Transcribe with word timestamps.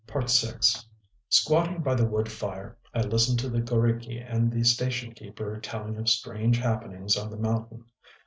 VI 0.11 0.53
Squatting 1.29 1.83
by 1.83 1.93
the 1.93 2.07
wood 2.07 2.27
fire, 2.27 2.75
I 2.91 3.01
listen 3.01 3.37
to 3.37 3.49
the 3.49 3.61
g┼Źriki 3.61 4.25
and 4.27 4.51
the 4.51 4.63
station 4.63 5.13
keeper 5.13 5.59
telling 5.59 5.95
of 5.97 6.09
strange 6.09 6.57
happenings 6.57 7.15
on 7.17 7.29
the 7.29 7.37
mountain. 7.37 7.85